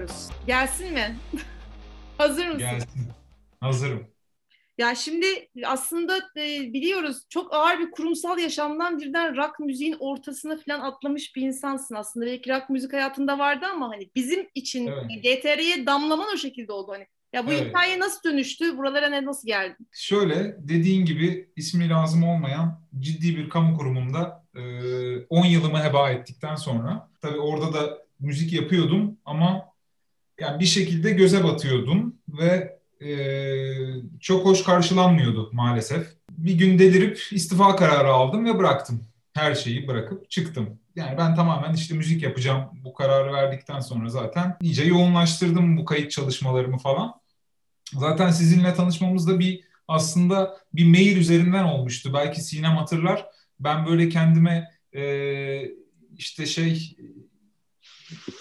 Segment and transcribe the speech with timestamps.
[0.00, 0.28] başlıyoruz.
[0.46, 1.16] Gelsin mi?
[2.18, 2.58] Hazır mısın?
[2.58, 3.08] Gelsin.
[3.60, 4.06] Hazırım.
[4.78, 5.26] Ya şimdi
[5.66, 11.42] aslında e, biliyoruz çok ağır bir kurumsal yaşamdan birden rock müziğin ortasına falan atlamış bir
[11.42, 12.26] insansın aslında.
[12.26, 15.04] Belki rock müzik hayatında vardı ama hani bizim için Evet.
[15.22, 17.06] GTR'ye damlaman o şekilde oldu hani.
[17.32, 17.68] Ya bu Evet.
[17.68, 18.78] hikaye nasıl dönüştü?
[18.78, 19.88] Buralara ne nasıl geldin?
[19.92, 24.60] Şöyle dediğin gibi ismi lazım olmayan ciddi bir kamu kurumunda e,
[25.28, 29.69] 10 yılımı heba ettikten sonra tabii orada da müzik yapıyordum ama
[30.40, 33.10] yani bir şekilde göze batıyordum ve e,
[34.20, 36.06] çok hoş karşılanmıyordu maalesef.
[36.30, 39.04] Bir gün delirip istifa kararı aldım ve bıraktım.
[39.32, 40.78] Her şeyi bırakıp çıktım.
[40.96, 46.10] Yani ben tamamen işte müzik yapacağım bu kararı verdikten sonra zaten iyice yoğunlaştırdım bu kayıt
[46.10, 47.14] çalışmalarımı falan.
[47.92, 52.14] Zaten sizinle tanışmamız da bir aslında bir mail üzerinden olmuştu.
[52.14, 53.26] Belki Sinem hatırlar.
[53.60, 55.02] Ben böyle kendime e,
[56.16, 56.96] işte şey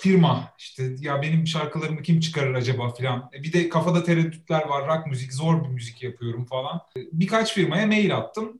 [0.01, 3.29] firma işte ya benim şarkılarımı kim çıkarır acaba filan.
[3.33, 4.87] E, Bir de kafada tereddütler var.
[4.87, 6.81] Rock müzik, zor bir müzik yapıyorum falan.
[6.97, 8.59] E, Birkaç firmaya mail attım.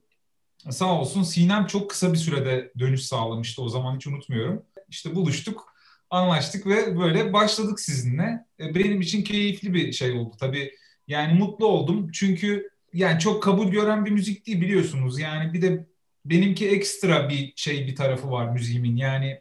[0.70, 3.62] Sağ olsun Sinem çok kısa bir sürede dönüş sağlamıştı.
[3.62, 4.62] O zaman hiç unutmuyorum.
[4.88, 5.74] İşte buluştuk,
[6.10, 8.44] anlaştık ve böyle başladık sizinle.
[8.60, 10.72] E, Benim için keyifli bir şey oldu tabii.
[11.08, 15.18] Yani mutlu oldum çünkü yani çok kabul gören bir müzik değil biliyorsunuz.
[15.20, 15.86] Yani bir de
[16.24, 18.96] benimki ekstra bir şey bir tarafı var müziğimin.
[18.96, 19.40] Yani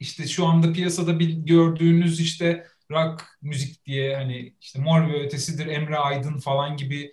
[0.00, 5.66] işte şu anda piyasada bir gördüğünüz işte rock müzik diye hani işte Mor ve Ötesi'dir,
[5.66, 7.12] Emre Aydın falan gibi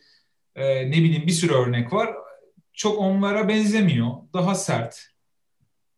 [0.55, 2.15] e, ne bileyim bir sürü örnek var.
[2.73, 4.11] Çok onlara benzemiyor.
[4.33, 5.07] Daha sert.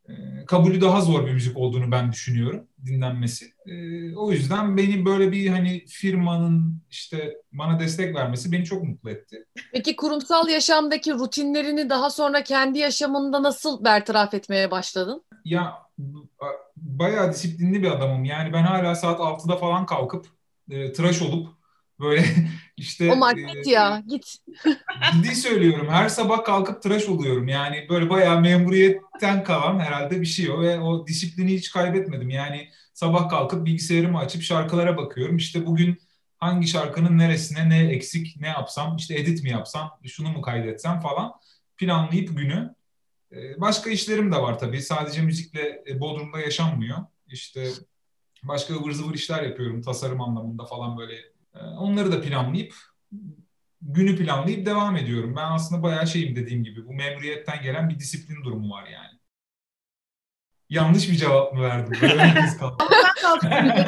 [0.09, 0.13] E,
[0.47, 3.45] kabulü daha zor bir müzik olduğunu ben düşünüyorum dinlenmesi.
[3.65, 3.73] E,
[4.15, 9.45] o yüzden beni böyle bir hani firmanın işte bana destek vermesi beni çok mutlu etti.
[9.73, 15.23] Peki kurumsal yaşamdaki rutinlerini daha sonra kendi yaşamında nasıl bertaraf etmeye başladın?
[15.45, 15.73] Ya
[16.81, 18.25] bayağı disiplinli bir adamım.
[18.25, 20.27] Yani ben hala saat 6'da falan kalkıp
[20.69, 21.47] e, tıraş olup
[21.99, 22.25] böyle
[22.77, 24.37] işte O market e, ya git.
[25.13, 25.87] ciddi söylüyorum.
[25.89, 27.47] Her sabah kalkıp tıraş oluyorum.
[27.47, 32.29] Yani böyle bayağı memuriyetten kalan herhalde bir şey o ve o disiplini hiç kaybetmedim.
[32.29, 35.37] Yani sabah kalkıp bilgisayarımı açıp şarkılara bakıyorum.
[35.37, 35.99] İşte bugün
[36.37, 41.33] hangi şarkının neresine ne eksik ne yapsam işte edit mi yapsam şunu mu kaydetsem falan
[41.77, 42.75] planlayıp günü
[43.57, 44.81] Başka işlerim de var tabii.
[44.81, 46.97] Sadece müzikle e, Bodrum'da yaşanmıyor.
[47.27, 47.67] İşte
[48.43, 51.13] başka ıvır zıvır işler yapıyorum tasarım anlamında falan böyle.
[51.55, 52.73] Ee, Onları da planlayıp
[53.81, 55.35] günü planlayıp devam ediyorum.
[55.35, 56.85] Ben aslında bayağı şeyim dediğim gibi.
[56.87, 59.19] Bu memuriyetten gelen bir disiplin durumu var yani.
[60.69, 61.97] Yanlış bir cevap mı verdim?
[62.01, 62.35] Ben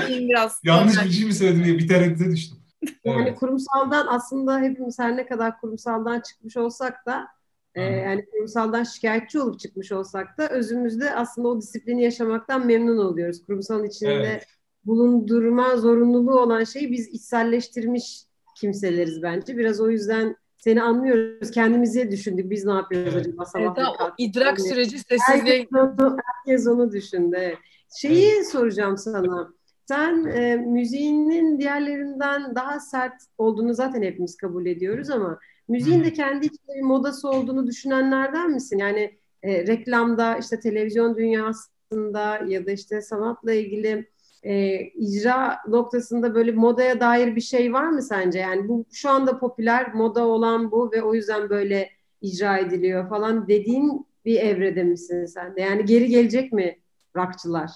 [0.30, 0.60] biraz.
[0.64, 2.58] Yanlış bir şey mi söyledim diye bir tereddüte düştüm.
[3.04, 3.40] Yani Evet.
[3.40, 7.28] kurumsaldan aslında hepimiz her ne kadar kurumsaldan çıkmış olsak da
[7.76, 7.92] e, Hı.
[8.00, 13.46] yani kurumsaldan şikayetçi olup çıkmış olsak da özümüzde aslında o disiplini yaşamaktan memnun oluyoruz.
[13.46, 14.48] Kurumsalın içinde Evet.
[14.86, 18.24] bulundurma zorunluluğu olan şeyi biz içselleştirmiş
[18.60, 19.58] kimseleriz bence.
[19.58, 21.52] Biraz o yüzden seni anlıyoruz.
[21.52, 22.50] Kendimizi düşündük.
[22.50, 23.26] Biz ne yapıyoruz Evet.
[23.28, 27.36] acaba Evet, sabahları ha, o idrak Yani süreci sessizliğe Herkes onu, herkes onu düşündü.
[27.40, 27.58] evet.
[27.98, 29.54] Şeyi soracağım sana.
[29.86, 35.40] Sen e, müziğinin diğerlerinden daha sert olduğunu zaten hepimiz kabul ediyoruz ama
[35.72, 38.78] müziğin de kendi içinde bir modası olduğunu düşünenlerden misin?
[38.78, 44.10] Yani e, reklamda, işte televizyon dünyasında ya da işte sanatla ilgili
[44.44, 48.40] e, icra noktasında böyle modaya dair bir şey var mı sence?
[48.40, 51.90] Yani bu şu anda popüler, moda olan bu ve o yüzden böyle
[52.22, 55.62] icra ediliyor falan dediğin bir evrede misin sen de?
[55.62, 56.80] Yani geri gelecek mi
[57.16, 57.70] rockçılar?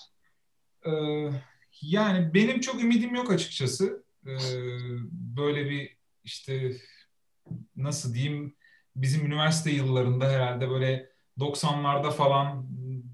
[0.85, 0.91] Ee,
[1.81, 4.03] yani benim çok ümidim yok açıkçası.
[4.25, 4.37] Ee,
[5.37, 6.71] böyle bir işte
[7.75, 8.55] nasıl diyeyim
[8.95, 12.65] bizim üniversite yıllarında herhalde böyle 90'larda falan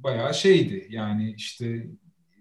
[0.04, 0.88] bayağı şeydi.
[0.90, 1.88] Yani işte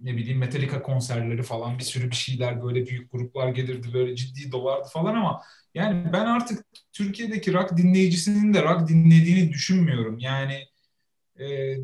[0.01, 4.53] ne bileyim Metallica konserleri falan bir sürü bir şeyler böyle büyük gruplar gelirdi böyle ciddi
[4.53, 5.43] dolardı falan ama
[5.75, 10.19] yani ben artık Türkiye'deki rock dinleyicisinin de rock dinlediğini düşünmüyorum.
[10.19, 10.65] Yani
[11.41, 11.77] e,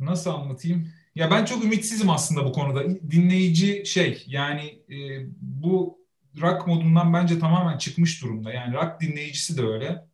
[0.00, 0.92] nasıl anlatayım?
[1.14, 3.00] Ya ben çok ümitsizim aslında bu konuda.
[3.10, 5.98] Dinleyici şey yani e, bu
[6.40, 8.52] rock modundan bence tamamen çıkmış durumda.
[8.52, 10.04] Yani rock dinleyicisi de öyle.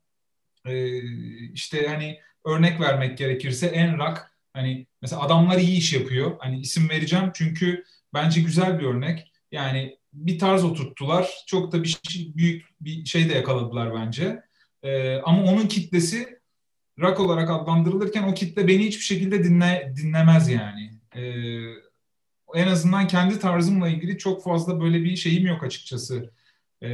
[0.67, 1.03] E,
[1.53, 4.21] işte hani örnek vermek gerekirse en rock
[4.53, 6.37] hani mesela adamlar iyi iş yapıyor.
[6.39, 7.85] Hani isim vereceğim çünkü
[8.15, 9.33] bence güzel bir örnek.
[9.53, 11.31] Yani bir tarz oturttular.
[11.47, 14.43] Çok da bir şey- büyük bir şey de yakaladılar bence.
[14.83, 16.39] E, ama onun kitlesi
[17.01, 20.91] rock olarak adlandırılırken o kitle beni hiçbir şekilde dinle, dinlemez yani.
[21.17, 21.23] Ee,
[22.55, 26.31] en azından kendi tarzımla ilgili çok fazla böyle bir şeyim yok açıkçası.
[26.83, 26.89] Ee,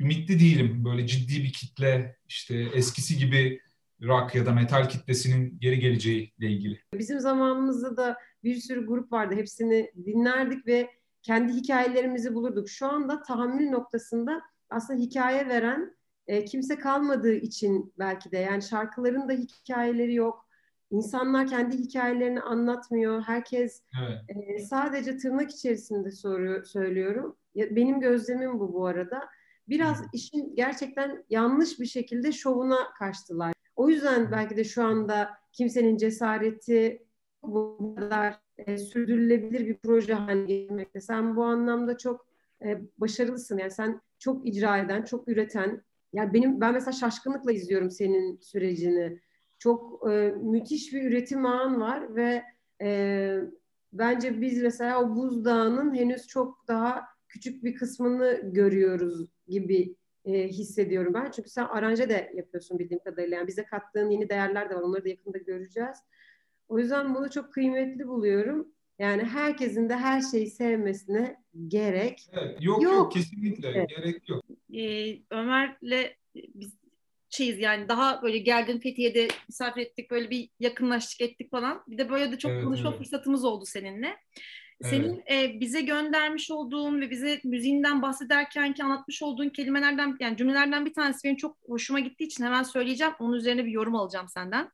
[0.00, 0.84] ümitli değilim.
[0.84, 3.60] Böyle ciddi bir kitle işte eskisi gibi
[4.02, 6.80] rock ya da metal kitlesinin geri geleceğiyle ilgili.
[6.94, 9.34] Bizim zamanımızda da bir sürü grup vardı.
[9.34, 10.90] Hepsini dinlerdik ve
[11.22, 12.68] kendi hikayelerimizi bulurduk.
[12.68, 15.96] Şu anda tahammül noktasında aslında hikaye veren
[16.26, 20.45] e, kimse kalmadığı için belki de yani şarkıların da hikayeleri yok.
[20.90, 23.22] İnsanlar kendi hikayelerini anlatmıyor.
[23.22, 24.20] Herkes Evet.
[24.28, 27.36] e, sadece tırnak içerisinde soru söylüyorum.
[27.54, 29.28] Ya, benim gözlemim bu bu arada.
[29.68, 30.04] Biraz Hı.
[30.12, 33.52] işin gerçekten yanlış bir şekilde şovuna kaçtılar.
[33.76, 37.06] O yüzden belki de şu anda kimsenin cesareti
[37.42, 41.00] bu kadar e, sürdürülebilir bir proje haline getirmekte.
[41.00, 42.26] Sen bu anlamda çok
[42.64, 43.58] e, başarılısın.
[43.58, 45.82] Yani sen çok icra eden, çok üreten.
[46.12, 49.20] Yani benim ben mesela şaşkınlıkla izliyorum senin sürecini.
[49.58, 52.42] Çok e, müthiş bir üretim ağın var ve
[52.82, 53.38] e,
[53.92, 59.94] bence biz mesela o buzdağının henüz çok daha küçük bir kısmını görüyoruz gibi
[60.24, 61.30] e, hissediyorum ben.
[61.30, 63.36] Çünkü sen aranje de yapıyorsun bildiğim kadarıyla.
[63.36, 64.82] Yani bize kattığın yeni değerler de var.
[64.82, 65.96] Onları da yakında göreceğiz.
[66.68, 68.68] O yüzden bunu çok kıymetli buluyorum.
[68.98, 72.30] Yani herkesin de her şeyi sevmesine gerek.
[72.32, 72.92] Evet, yok, Yok.
[72.94, 73.88] yok kesinlikle Evet.
[73.88, 74.44] gerek yok.
[74.74, 76.15] Ee, Ömer'le
[77.36, 81.82] şeyiz yani daha böyle geldin Fethiye'de misafir ettik böyle bir yakınlaştık ettik falan.
[81.88, 82.98] Bir de böyle de çok Evet, konuşma evet.
[82.98, 84.16] fırsatımız oldu seninle.
[84.82, 90.86] Senin e, bize göndermiş olduğun ve bize müziğinden bahsederken ki anlatmış olduğun kelimelerden yani cümlelerden
[90.86, 93.12] bir tanesi benim çok hoşuma gittiği için hemen söyleyeceğim.
[93.18, 94.70] Onun üzerine bir yorum alacağım senden.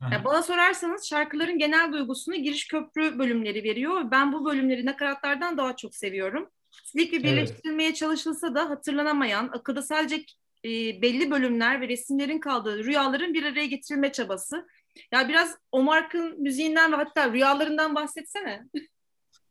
[0.00, 0.14] Aha.
[0.14, 4.10] Ya bana sorarsanız şarkıların genel duygusunu giriş köprü bölümleri veriyor.
[4.10, 6.48] Ben bu bölümleri nakaratlardan daha çok seviyorum.
[6.84, 7.26] Silik ve Evet.
[7.26, 10.24] birleştirilmeye çalışılsa da hatırlanamayan, akılda sadece
[10.64, 14.66] e, belli bölümler ve resimlerin kaldığı rüyaların bir araya getirilme çabası.
[15.12, 18.62] Ya biraz o markın müziğinden ve hatta rüyalarından bahsetsene.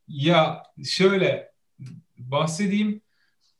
[0.08, 1.52] Ya şöyle
[2.18, 3.00] bahsedeyim.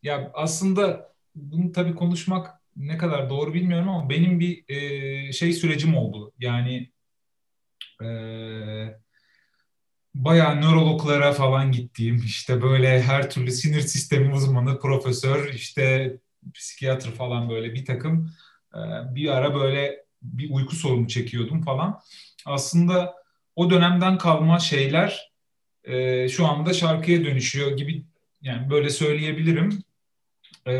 [0.03, 5.97] Ya aslında bunu tabii konuşmak ne kadar doğru bilmiyorum ama benim bir e, şey sürecim
[5.97, 6.33] oldu.
[6.39, 6.91] Yani
[8.03, 8.09] e,
[10.15, 16.17] bayağı nörologlara falan gittiğim işte böyle her türlü sinir sistemi uzmanı, profesör, işte
[16.55, 18.31] psikiyatr falan böyle bir takım
[18.75, 18.81] e,
[19.15, 22.01] bir ara böyle bir uyku sorunu çekiyordum falan.
[22.47, 23.15] Aslında
[23.57, 25.33] o dönemden kalma şeyler
[25.85, 28.05] e, şu anda şarkıya dönüşüyor gibi
[28.43, 29.83] yani böyle söyleyebilirim.
[30.67, 30.73] E,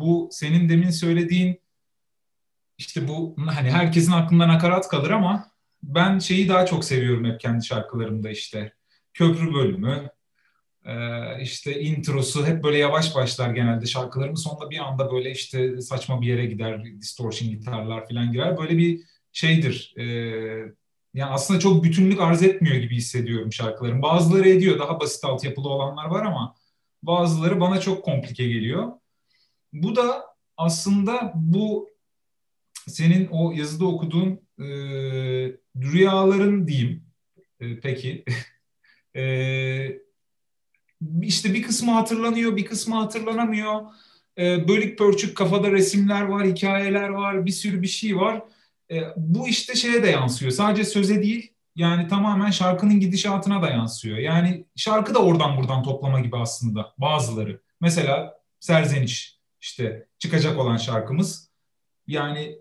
[0.00, 1.60] bu senin demin söylediğin
[2.78, 5.50] işte bu hani herkesin aklında nakarat kalır ama
[5.82, 8.72] ben şeyi daha çok seviyorum hep kendi şarkılarımda işte
[9.14, 10.10] köprü bölümü
[11.42, 13.86] işte introsu hep böyle yavaş başlar genelde.
[13.86, 18.58] Şarkılarımın sonunda bir anda böyle işte saçma bir yere gider distortion gitarlar falan girer.
[18.58, 19.00] Böyle bir
[19.32, 19.94] şeydir.
[19.96, 20.04] E,
[21.14, 24.02] yani aslında çok bütünlük arz etmiyor gibi hissediyorum şarkılarım.
[24.02, 26.54] Bazıları ediyor daha basit altyapılı olanlar var ama
[27.02, 28.92] bazıları bana çok komplike geliyor.
[29.72, 30.24] Bu da
[30.56, 31.90] aslında bu
[32.88, 34.66] senin o yazıda okuduğun e,
[35.76, 37.04] rüyaların diyeyim.
[37.60, 38.24] E, peki.
[39.16, 40.03] E,
[41.22, 43.82] işte bir kısmı hatırlanıyor bir kısmı hatırlanamıyor
[44.38, 48.42] e, bölük pörçük kafada resimler var hikayeler var bir sürü bir şey var
[48.90, 54.18] e, bu işte şeye de yansıyor sadece söze değil yani tamamen şarkının gidişatına da yansıyor
[54.18, 61.50] yani şarkı da oradan buradan toplama gibi aslında bazıları mesela Serzeniş işte çıkacak olan şarkımız
[62.06, 62.58] yani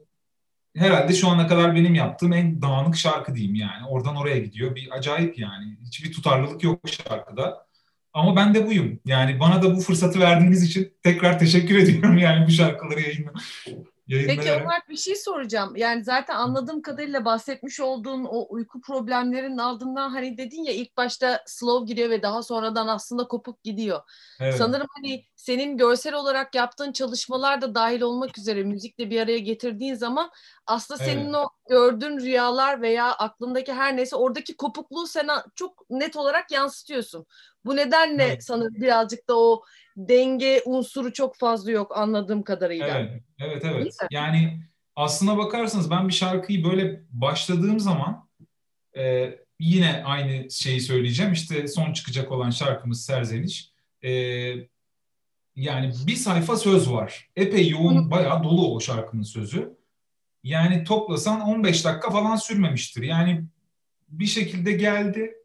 [0.75, 3.87] herhalde şu ana kadar benim yaptığım en dağınık şarkı diyeyim yani.
[3.87, 4.75] Oradan oraya gidiyor.
[4.75, 5.77] Bir acayip yani.
[5.85, 7.67] Hiçbir tutarlılık yok şarkıda.
[8.13, 8.99] Ama ben de buyum.
[9.05, 13.31] Yani bana da bu fırsatı verdiğiniz için tekrar teşekkür ediyorum yani bu şarkıları yayınla,
[14.09, 14.51] Peki.
[14.51, 15.75] Ömer bir şey soracağım.
[15.75, 21.43] Yani zaten anladığım kadarıyla bahsetmiş olduğun o uyku problemlerinin ardından hani dedin ya ilk başta
[21.45, 24.01] slow giriyor ve daha sonradan aslında kopuk gidiyor.
[24.39, 24.55] Evet.
[24.55, 29.95] Sanırım hani senin görsel olarak yaptığın çalışmalar da dahil olmak üzere müzikle bir araya getirdiğin
[29.95, 30.31] zaman
[30.67, 31.35] aslında senin Evet.
[31.35, 37.25] o gördüğün rüyalar veya aklındaki her neyse oradaki kopukluğu sen çok net olarak yansıtıyorsun.
[37.65, 38.43] Bu nedenle Evet.
[38.43, 39.63] sanırım birazcık da o
[39.97, 42.99] denge unsuru çok fazla yok anladığım kadarıyla.
[42.99, 43.97] Evet, evet, evet.
[44.11, 44.59] Yani
[44.95, 48.27] aslına bakarsanız ben bir şarkıyı böyle başladığım zaman
[48.97, 51.33] e, yine aynı şeyi söyleyeceğim.
[51.33, 53.71] İşte son çıkacak olan şarkımız Serzeniş.
[54.03, 54.11] E,
[55.55, 57.29] yani bir sayfa söz var.
[57.35, 59.77] Epey yoğun, bayağı dolu o şarkının sözü.
[60.43, 63.03] Yani toplasan 15 dakika falan sürmemiştir.
[63.03, 63.45] Yani
[64.09, 65.35] bir şekilde geldi.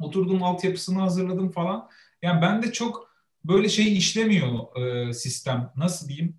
[0.00, 1.88] Oturdum altyapısını hazırladım falan.
[2.22, 5.72] Yani ben de çok böyle şey işlemiyor e, sistem.
[5.76, 6.36] Nasıl diyeyim?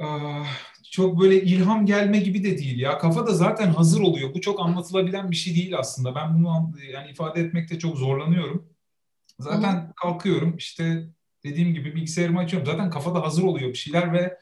[0.00, 0.46] Ah,
[0.92, 2.98] çok böyle ilham gelme gibi de değil ya.
[2.98, 4.34] Kafa da zaten hazır oluyor.
[4.34, 6.14] Bu çok anlatılabilen bir şey değil aslında.
[6.14, 8.68] Ben bunu an- yani ifade etmekte çok zorlanıyorum.
[9.38, 11.06] Zaten kalkıyorum işte
[11.44, 12.66] dediğim gibi bilgisayarımı açıyorum.
[12.66, 14.38] Zaten kafada hazır oluyor bir şeyler ve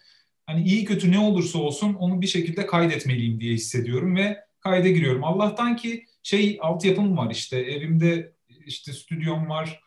[0.47, 5.25] hani iyi kötü ne olursa olsun onu bir şekilde kaydetmeliyim diye hissediyorum ve kayda giriyorum.
[5.25, 8.33] Allah'tan ki şey altyapım var işte evimde
[8.67, 9.81] işte stüdyom var.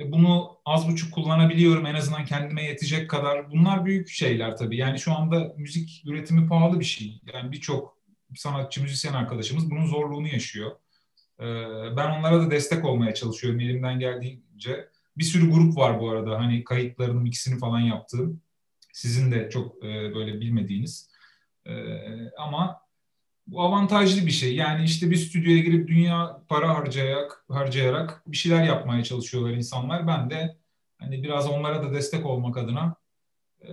[0.00, 3.50] E, bunu az buçuk kullanabiliyorum en azından kendime yetecek kadar.
[3.50, 4.76] Bunlar büyük şeyler tabii.
[4.76, 7.20] Yani şu anda müzik üretimi pahalı bir şey.
[7.34, 7.98] Yani birçok
[8.34, 10.70] sanatçı, müzisyen arkadaşımız bunun zorluğunu yaşıyor.
[11.40, 11.46] E,
[11.96, 14.88] ben onlara da destek olmaya çalışıyorum elimden geldiğince.
[15.16, 16.38] Bir sürü grup var bu arada.
[16.38, 18.40] Hani kayıtlarının ikisini falan yaptığım.
[18.92, 21.10] Sizin de çok e, böyle bilmediğiniz.
[22.38, 22.80] Ama
[23.50, 24.54] bu avantajlı bir şey.
[24.54, 30.06] Yani işte bir stüdyoya girip dünya para harcayarak harcayarak bir şeyler yapmaya çalışıyorlar insanlar.
[30.06, 30.56] Ben de
[30.98, 32.96] hani biraz onlara da destek olmak adına
[33.62, 33.68] e,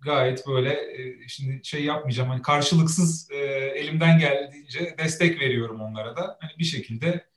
[0.00, 2.28] gayet böyle e, şimdi şey yapmayacağım.
[2.28, 3.36] Hani karşılıksız e,
[3.76, 6.38] elimden geldiğince destek veriyorum onlara da.
[6.40, 7.28] Hani bir şekilde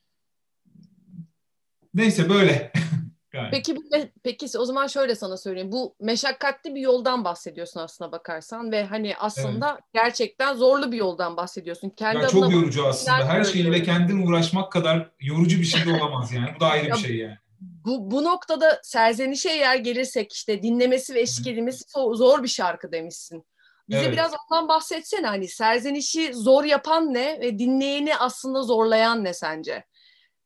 [1.94, 2.72] neyse böyle.
[3.34, 3.50] Yani.
[3.52, 3.76] Peki
[4.24, 5.72] peki o zaman şöyle sana söyleyeyim.
[5.72, 9.84] Bu meşakkatli bir yoldan bahsediyorsun aslına bakarsan ve hani aslında evet.
[9.94, 11.90] gerçekten zorlu bir yoldan bahsediyorsun.
[11.90, 13.28] Kendi ya çok yorucu aslında.
[13.28, 16.50] Her şeyle kendin uğraşmak kadar yorucu bir şey de olamaz yani.
[16.56, 17.38] Bu da ayrı bir şey yani.
[17.62, 21.84] Bu, bu noktada serzenişe eğer gelirsek işte dinlemesi ve eşlik edilmesi
[22.14, 23.46] zor bir şarkı demişsin.
[23.90, 24.14] Bize evet.
[24.14, 29.86] biraz ondan bahsetsene hani serzenişi zor yapan ne ve dinleyeni aslında zorlayan ne sence?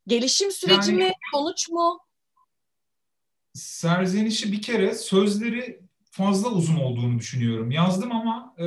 [0.08, 2.00] Gelişim süreci yani, mi, sonuç mu?
[3.56, 5.80] Serzenişi bir kere sözleri
[6.12, 7.72] fazla uzun olduğunu düşünüyorum.
[7.72, 8.66] Yazdım ama e,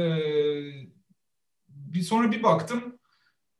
[1.68, 2.98] bir sonra bir baktım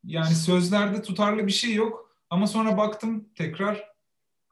[0.05, 3.85] yani sözlerde tutarlı bir şey yok ama sonra baktım tekrar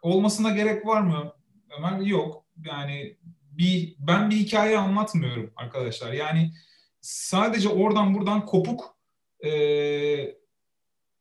[0.03, 1.33] olmasına gerek var mı?
[1.79, 2.45] Ömer yok.
[2.65, 3.17] Yani
[3.51, 6.13] bir ben bir hikaye anlatmıyorum arkadaşlar.
[6.13, 6.53] Yani
[7.01, 8.97] sadece oradan buradan kopuk
[9.45, 9.51] e,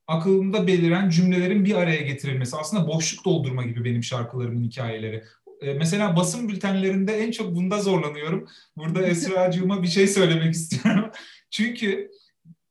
[0.08, 2.58] aklımda beliren cümlelerin bir araya getirilmesi.
[2.58, 5.24] Aslında boşluk doldurma gibi benim şarkılarımın hikayeleri.
[5.66, 8.48] E, mesela basın bültenlerinde en çok bunda zorlanıyorum.
[8.78, 11.12] Burada Esra'cığıma bir şey söylemek istiyorum.
[11.52, 12.12] Çünkü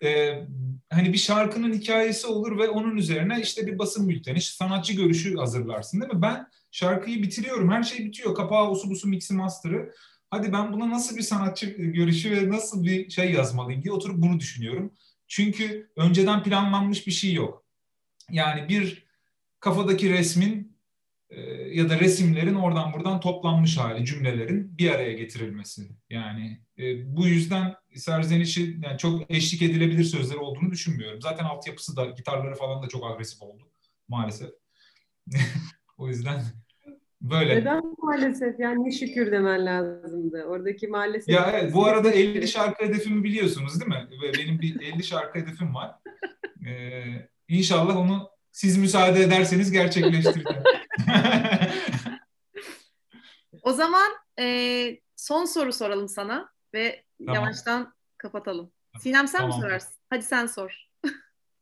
[0.03, 0.39] e,
[0.91, 6.01] hani bir şarkının hikayesi olur ve onun üzerine işte bir basın bülteni, sanatçı görüşü hazırlarsın
[6.01, 6.23] değil mi?
[6.23, 7.71] Ben şarkıyı bitiriyorum.
[7.71, 8.35] Her şey bitiyor.
[8.35, 9.95] Kapağı, usu, busu, mixi, master'ı.
[10.31, 14.41] Hadi ben buna nasıl bir sanatçı görüşü ve nasıl bir şey yazmalıyım diye oturup bunu
[14.41, 14.93] düşünüyorum.
[15.29, 17.65] Çünkü önceden planlanmış bir şey yok.
[18.31, 19.07] Yani bir
[19.61, 20.74] kafadaki resmin
[21.73, 25.83] ya da resimlerin oradan buradan toplanmış hali, cümlelerin bir araya getirilmesi.
[26.11, 31.21] Yani e, bu yüzden serzenişi yani çok eşlik edilebilir sözleri olduğunu düşünmüyorum.
[31.23, 33.71] Zaten altyapısı da gitarları falan da çok agresif oldu
[34.09, 34.51] maalesef.
[35.99, 36.43] o yüzden
[37.21, 37.57] böyle.
[37.57, 38.61] Neden maalesef?
[38.61, 40.45] Yani ne şükür demen lazımdı.
[40.45, 41.35] Oradaki maalesef.
[41.35, 44.09] Ya evet, bu arada 50 şarkı hedefimi biliyorsunuz değil mi?
[44.39, 45.95] Benim bir 50 şarkı hedefim var.
[46.67, 50.63] Ee, inşallah onu siz müsaade ederseniz gerçekleştireceğim.
[53.63, 57.35] o zaman e, son soru soralım sana ve tamam.
[57.35, 58.73] yavaştan kapatalım.
[59.01, 59.57] Sinem sen tamam.
[59.57, 59.95] mi sorarsın?
[60.11, 60.89] Hadi sen sor.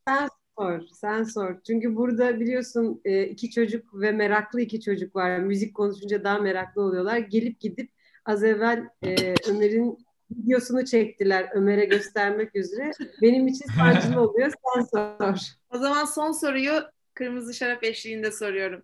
[0.08, 1.56] sen sor, sen sor.
[1.66, 5.38] Çünkü burada biliyorsun e, iki çocuk ve meraklı iki çocuk var.
[5.38, 7.18] Müzik konuşunca daha meraklı oluyorlar.
[7.18, 7.90] Gelip gidip
[8.24, 9.98] az evvel e, Ömer'in
[10.30, 12.90] videosunu çektiler Ömer'e göstermek üzere.
[13.22, 14.52] Benim için sancılı oluyor.
[14.74, 15.38] Sen sor.
[15.70, 16.82] O zaman son soruyu
[17.14, 18.82] Kırmızı Şarap eşliğinde soruyorum.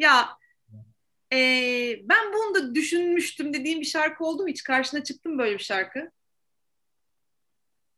[0.00, 0.28] Ya
[1.32, 1.38] e,
[2.08, 4.48] ben bunu da düşünmüştüm dediğim bir şarkı oldu mu?
[4.48, 6.10] Hiç karşına çıktı mı böyle bir şarkı?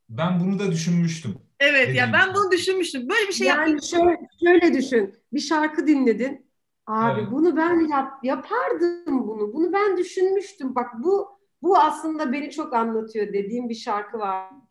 [0.09, 1.39] Ben bunu da düşünmüştüm.
[1.61, 3.09] Evet ya ben bunu düşünmüştüm.
[3.09, 4.01] Böyle bir şey yani yaptım.
[4.01, 5.15] Şöyle, şöyle düşün.
[5.33, 6.51] Bir şarkı dinledin.
[6.87, 7.33] Abi evet.
[7.33, 9.53] bunu ben yap, yapardım bunu.
[9.53, 10.75] Bunu ben düşünmüştüm.
[10.75, 11.29] Bak bu
[11.63, 14.69] bu aslında beni çok anlatıyor dediğim bir şarkı var mı?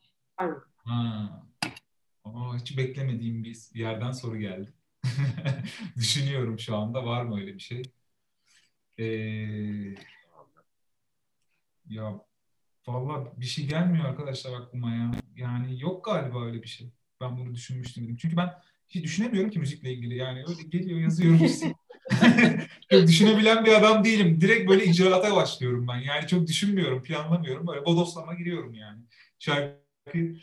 [0.75, 1.29] Ha.
[2.23, 4.73] Aa, hiç beklemediğim bir yerden soru geldi.
[5.97, 7.81] Düşünüyorum şu anda var mı öyle bir şey?
[8.97, 9.95] Ee,
[11.89, 12.21] ya
[12.87, 15.11] valla bir şey gelmiyor arkadaşlar aklıma ya.
[15.35, 16.91] Yani yok galiba öyle bir şey.
[17.21, 18.17] Ben bunu düşünmüştüm dedim.
[18.17, 18.49] Çünkü ben
[18.89, 20.17] hiç düşünemiyorum ki müzikle ilgili.
[20.17, 21.39] Yani öyle geliyor yazıyorum.
[22.91, 24.41] çok düşünebilen bir adam değilim.
[24.41, 25.97] Direkt böyle icraata başlıyorum ben.
[25.97, 27.67] Yani çok düşünmüyorum, planlamıyorum.
[27.67, 29.01] Böyle bodoslama giriyorum yani.
[29.39, 30.35] Şarkı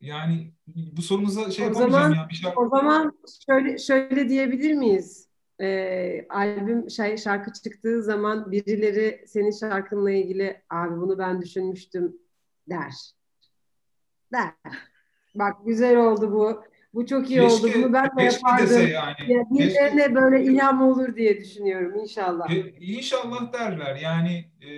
[0.00, 2.28] yani bu sorunuza şey o yapamayacağım zaman, ya.
[2.28, 2.60] Bir şarkı...
[2.60, 5.28] O zaman şöyle şöyle diyebilir miyiz?
[5.60, 12.16] Ee, albüm şey, şarkı çıktığı zaman birileri senin şarkınla ilgili abi bunu ben düşünmüştüm
[12.70, 12.92] der.
[14.32, 14.52] Der.
[15.34, 16.62] Bak güzel oldu bu.
[16.94, 17.70] Bu çok iyi keşke, oldu.
[17.74, 18.88] Bunu ben de yapardım.
[18.88, 19.16] Yani.
[19.28, 20.14] yani birilerine keşke.
[20.14, 22.50] böyle ilham olur diye düşünüyorum inşallah.
[22.50, 23.96] E, inşallah derler.
[23.96, 24.70] Yani e,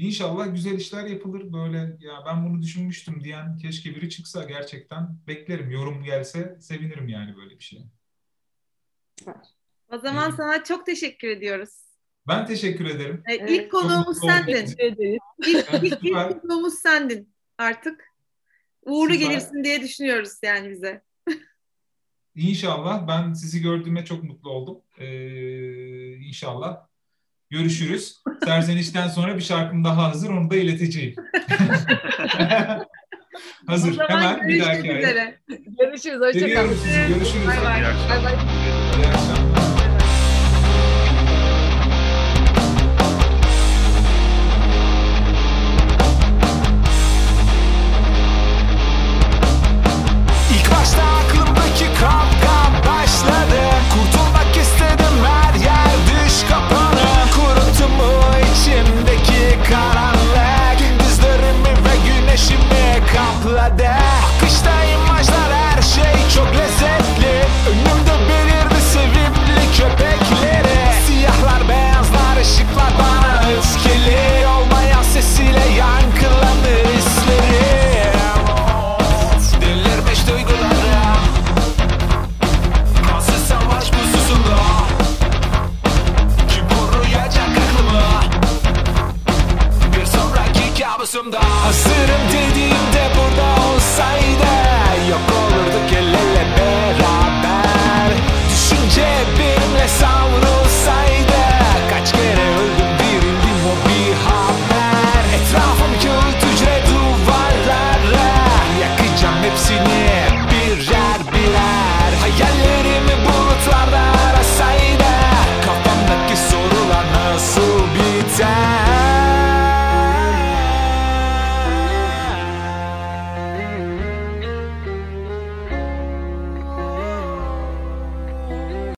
[0.00, 5.70] İnşallah güzel işler yapılır böyle ya ben bunu düşünmüştüm diyen keşke biri çıksa gerçekten beklerim.
[5.70, 7.82] Yorum gelse sevinirim yani böyle bir şey.
[9.92, 11.70] O zaman ee, sana çok teşekkür ediyoruz.
[12.28, 13.22] Ben teşekkür ederim.
[13.28, 14.44] Ee, ilk Evet, konuğumuz mutlu oldum.
[14.46, 14.66] sendin.
[15.46, 18.04] İlk, Evet, ilk, ilk konuğumuz sendin artık.
[18.82, 19.26] Uğurlu Süper.
[19.28, 21.02] gelirsin diye düşünüyoruz yani bize.
[22.34, 23.08] İnşallah.
[23.08, 24.82] Ben sizi gördüğüme çok mutlu oldum.
[24.98, 26.89] Ee, inşallah.
[27.50, 28.22] Görüşürüz.
[28.44, 30.30] Serzenişten sonra bir şarkım daha hazır.
[30.30, 31.14] Onu da ileteceğim.
[33.68, 33.92] O hazır.
[33.92, 35.34] zaman Hemen bir dahaki ay.
[35.80, 36.20] Görüşürüz.
[36.20, 36.76] Hoşçakalın.
[37.08, 37.46] Görüşürüz.
[37.46, 37.80] Bay bay.
[37.80, 38.10] İyi akşamlar.
[38.10, 38.34] Bay bay.
[38.98, 39.60] İyi akşamlar.
[50.54, 51.09] İlk başta